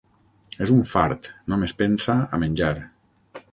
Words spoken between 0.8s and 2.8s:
fart: només pensa a menjar.